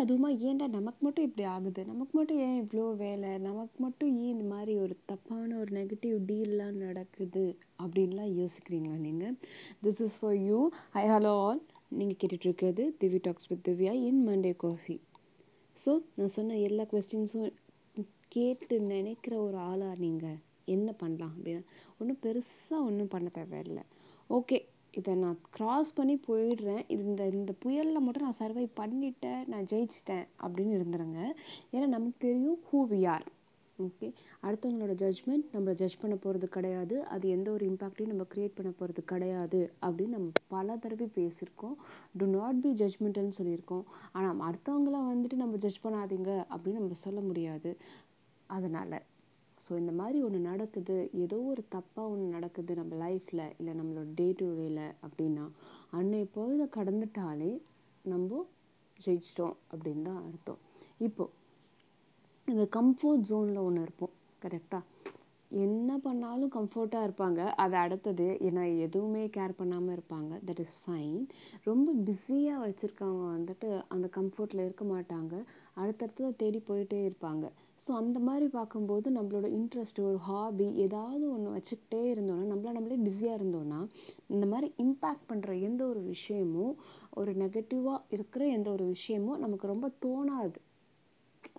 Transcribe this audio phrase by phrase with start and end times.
[0.00, 1.80] அதுவுமா ஏன்டா நமக்கு மட்டும் இப்படி ஆகுது?
[1.84, 3.30] நமக்கு மட்டும் ஏன் இவ்வளோ வேலை?
[3.46, 7.44] நமக்கு மட்டும் ஏன் இந்த மாதிரி ஒரு தப்பான ஒரு நெகட்டிவ் டீல்லாம் நடக்குது?
[7.82, 9.34] அப்படின்லாம் யோசிக்கிறீங்களா நீங்கள்
[9.82, 10.58] this is for you
[11.02, 11.62] I hello all
[11.98, 14.96] நீங்கள் கேட்டுட்ருக்கிறது Divi talks with Divya in Monday coffee
[15.76, 17.52] so நான் சொன்ன எல்லா கொஸ்டின்ஸும்
[18.28, 20.38] கேட்டு நினைக்கிற ஒரு ஆளாக நீங்கள்
[20.74, 21.62] என்ன பண்ணலாம் அப்படின்னா
[21.98, 23.84] ஒன்றும் பெருசாக ஒன்றும் பண்ண தேவையில்லை.
[24.30, 24.58] ஓகே
[24.92, 26.84] இதை நான் க்ராஸ் பண்ணி போயிடுறேன்.
[26.88, 31.20] இந்த இந்த புயலில் மட்டும் நான் சர்வை பண்ணிட்டேன் நான் ஜெயிச்சிட்டேன் அப்படின்னு இருந்துருங்க.
[31.72, 33.26] ஏன்னா நமக்கு தெரியும் ஹூ வி ஆர்
[33.78, 37.04] ஓகே அடுத்தவங்களோட ஜட்ஜ்மெண்ட் நம்மளை ஜட்ஜ் பண்ண போகிறது கிடையாது.
[37.04, 41.76] அது எந்த ஒரு இம்பேக்டையும் நம்ம க்ரியேட் பண்ண போகிறது கிடையாது அப்படின்னு நம்ம பல தடவை பேசியிருக்கோம்.
[42.16, 43.84] டு நாட் பி ஜட்ஜ்மெண்ட்டுன்னு சொல்லியிருக்கோம்.
[44.12, 47.76] ஆனால் அடுத்தவங்கள வந்துட்டு நம்ம ஜட்ஜ் பண்ணாதீங்க அப்படின்னு நம்ம சொல்ல முடியாது.
[48.46, 48.98] அதனால்
[49.68, 54.28] ஸோ இந்த மாதிரி ஒன்று நடக்குது ஏதோ ஒரு தப்பாக ஒன்று நடக்குது நம்ம லைஃப்பில் இல்லை நம்மளோட டே
[54.40, 55.44] டு டேயில் அப்படின்னா
[55.98, 57.52] அன்னை பொழுத கடந்துட்டாலே
[58.12, 58.40] நம்ம
[58.98, 60.60] ஜெயிச்சிட்டோம் அப்படின்னு தான் அர்த்தம்.
[61.06, 61.34] இப்போது
[62.48, 64.84] இந்த கம்ஃபர்ட் ஜோனில் ஒன்று இருப்போம் கரெக்டாக
[65.50, 67.40] என்ன பண்ணாலும் கம்ஃபர்ட்டாக இருப்பாங்க.
[67.62, 70.32] அது அடுத்தது ஏன்னா எதுவுமே கேர் பண்ணாமல் இருப்பாங்க.
[70.48, 71.22] தட் இஸ் ஃபைன்
[71.68, 75.34] ரொம்ப பிஸியாக வச்சுருக்கவங்க வந்துட்டு அந்த கம்ஃபர்ட்டில் இருக்க மாட்டாங்க.
[75.80, 77.46] அடுத்தடுத்ததை தேடி போயிட்டே இருப்பாங்க.
[77.88, 83.38] ஸோ அந்த மாதிரி பார்க்கும்போது நம்மளோட இன்ட்ரெஸ்ட் ஒரு ஹாபி ஏதாவது ஒன்று வச்சுக்கிட்டே இருந்தோன்னா நம்மள நம்மளே பிஸியாக
[83.38, 83.78] இருந்தோன்னா
[84.32, 86.74] இந்த மாதிரி இம்பேக்ட் பண்ணுற எந்த ஒரு விஷயமும்
[87.10, 90.58] ஒரு நெகட்டிவாக இருக்கிற எந்த ஒரு விஷயமும் நமக்கு ரொம்ப தோணாது.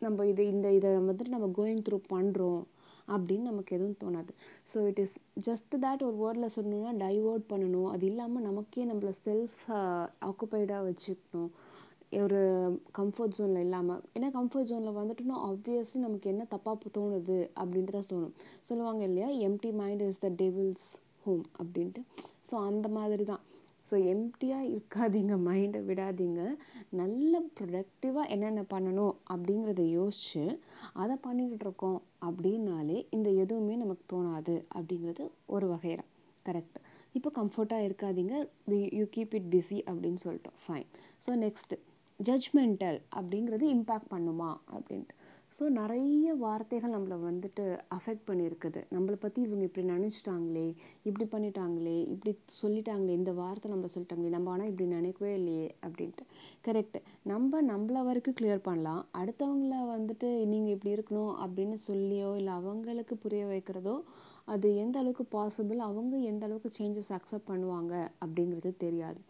[0.00, 2.62] நம்ம இது இந்த இதை வந்துட்டு நம்ம கோயிங் த்ரூ பண்ணுறோம்
[3.08, 4.32] அப்படின்னு நமக்கு எதுவும் தோணாது.
[4.72, 5.14] So it is
[5.48, 7.90] just that ஒரு வேர்டில் சொல்லணுன்னா டைவர்ட் பண்ணணும்.
[7.94, 9.60] அது இல்லாமல் நமக்கே நம்மளை செல்ஃப்
[10.30, 11.52] ஆக்குப்பைடாக வச்சுக்கணும்.
[12.22, 12.40] ஒரு
[12.98, 18.34] கம்ஃபர்ட் ஜோனில் இல்லாமல் ஏன்னா கம்ஃபர்ட் ஜோனில் வந்துட்டுனா ஆப்வியஸ்லி நமக்கு என்ன தப்பாக தோணுது அப்படின்ட்டு தான் தோணும்.
[18.68, 19.28] சொல்லுவாங்க இல்லையா?
[19.48, 20.86] Empty mind is the devil's
[21.24, 22.02] home அப்படின்ட்டு.
[22.48, 23.42] ஸோ அந்த மாதிரி தான்.
[23.88, 26.42] ஸோ எம்டியாக இருக்காதீங்க மைண்டை விடாதீங்க.
[27.00, 30.44] நல்ல ப்ரொடக்டிவாக என்னென்ன பண்ணணும் அப்படிங்கிறத யோசித்து
[31.02, 31.98] அதை பண்ணிக்கிட்டு இருக்கோம்
[32.28, 35.26] அப்படின்னாலே இந்த எதுவுமே நமக்கு தோணாது அப்படிங்கிறது
[35.56, 36.06] ஒரு வகையாக
[36.46, 36.78] கரெக்ட்
[37.18, 38.34] இப்போ கம்ஃபர்ட்டாக இருக்காதீங்க.
[38.98, 40.58] யூ கீப் இட் பிஸி அப்படின்னு சொல்லிட்டோம்.
[40.64, 40.88] ஃபைன்
[41.26, 41.76] ஸோ நெக்ஸ்ட்டு
[42.20, 45.14] ஜட்ஜ்மெண்டல் அப்படிங்கிறது இம்பேக்ட் பண்ணுமா அப்படின்ட்டு.
[45.56, 47.64] ஸோ நிறைய வார்த்தைகள் நம்மளை வந்துட்டு
[47.96, 48.80] அஃபெக்ட் பண்ணியிருக்குது.
[48.94, 50.64] நம்மளை பற்றி இவங்க இப்படி நினச்சிட்டாங்களே
[51.08, 56.24] இப்படி பண்ணிட்டாங்களே இப்படி சொல்லிட்டாங்களே இந்த வார்த்தை நம்ம சொல்லிட்டாங்களே நம்ம ஆனால் இப்படி நினைக்கவே இல்லையே அப்படின்ட்டு.
[56.66, 56.98] கரெக்ட்
[57.32, 59.02] நம்ம நம்மள வரைக்கும் கிளியர் பண்ணலாம்.
[59.20, 63.96] அடுத்தவங்கள வந்துட்டு நீங்கள் இப்படி இருக்கணும் அப்படின்னு சொல்லியோ இல்லை அவங்களுக்கு புரிய வைக்கிறதோ
[64.54, 69.20] அது எந்த அளவுக்கு பாசிபிள் அவங்க எந்த அளவுக்கு சேஞ்சஸ் அக்செப்ட் பண்ணுவாங்க அப்படிங்கிறது தெரியாது.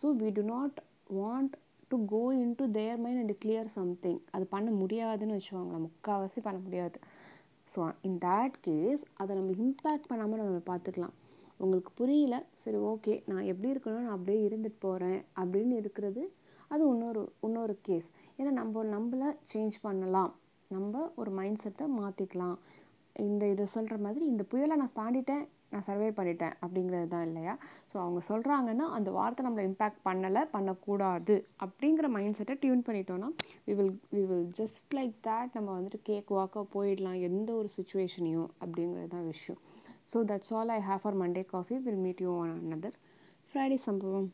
[0.00, 0.78] So we do not
[1.20, 1.56] want
[1.90, 5.84] to go in to their mind and clear something அது பண்ண முடியாதுன்னு வச்சுக்கோங்களேன்.
[5.86, 6.98] முக்கால்வாசி பண்ண முடியாது.
[7.72, 11.14] ஸோ இன் தேட் கேஸ் அதை நம்ம இம்பேக்ட் பண்ணாமல் நம்ம பார்த்துக்கலாம்.
[11.62, 12.36] உங்களுக்கு புரியல?
[12.62, 16.22] சரி ஓகே நான் எப்படி இருக்கணும் நான் அப்படியே இருந்துட்டு போகிறேன் அப்படின்னு இருக்கிறது
[16.70, 18.08] அது இன்னொரு இன்னொரு கேஸ்
[18.38, 20.30] ஏன்னா நம்ம நம்மள சேஞ்ச் பண்ணலாம்.
[20.70, 22.56] நம்ம ஒரு மைண்ட் செட்டை மாற்றிக்கலாம்
[23.16, 25.44] இந்த இதை சொல்கிற மாதிரி இந்த புயலை நான் தாண்டிட்டேன்.
[25.72, 27.54] நான் சர்வே பண்ணிட்டேன் அப்படிங்கிறது தான் இல்லையா?
[27.90, 33.28] ஸோ அவங்க சொல்கிறாங்கன்னா அந்த வார்த்தை நம்மளை இம்பேக்ட் பண்ணலை பண்ணக்கூடாது அப்படிங்கிற மைண்ட் செட்டை டியூன் பண்ணிட்டோன்னா
[33.68, 38.50] we will we will just like that நம்ம வந்துட்டு கேக் வாக்காக போயிடலாம் எந்த ஒரு சுச்சுவேஷனையும்
[38.62, 39.60] அப்படிங்கிறது தான் விஷயம்.
[40.12, 42.98] So that's all I have for Monday coffee will meet you on another
[43.50, 44.30] Friday சம்பவம்.